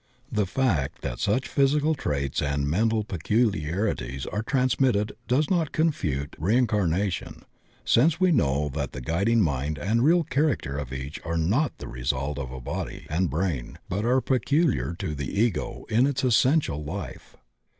The 0.31 0.47
fact 0.47 1.03
that 1.03 1.19
such 1.19 1.47
physical 1.47 1.93
traits 1.93 2.41
and 2.41 2.67
mental 2.67 3.03
peculiarities 3.03 4.25
are 4.25 4.41
transmitted 4.41 5.11
does 5.27 5.47
not 5.51 5.71
confute 5.73 6.35
reincar 6.39 6.89
nation, 6.89 7.43
since 7.85 8.19
we 8.19 8.31
know 8.31 8.67
that 8.73 8.93
the 8.93 9.01
guiding 9.01 9.41
mind 9.43 9.77
and 9.77 10.03
real 10.03 10.23
character 10.23 10.75
of 10.75 10.91
each 10.91 11.19
are 11.23 11.37
not 11.37 11.77
the 11.77 11.87
result 11.87 12.39
of 12.39 12.51
a 12.51 12.59
body 12.59 13.05
and 13.11 13.29
brain 13.29 13.77
but 13.89 14.03
are 14.03 14.21
peculiar 14.21 14.95
to 14.97 15.13
the 15.13 15.39
Ego 15.39 15.85
in 15.87 16.07
its 16.07 16.23
essential 16.23 16.83
life. 16.83 17.37